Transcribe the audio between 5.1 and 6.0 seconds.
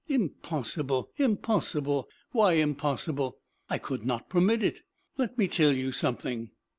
"Let me tell you